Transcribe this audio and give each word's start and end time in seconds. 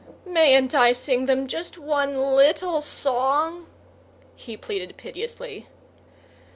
"Mayn't 0.25 0.73
I 0.73 0.93
sing 0.93 1.27
them 1.27 1.45
just 1.45 1.77
one 1.77 2.17
little 2.35 2.81
song?" 2.81 3.67
he 4.35 4.57
pleaded 4.57 4.97
piteously. 4.97 5.67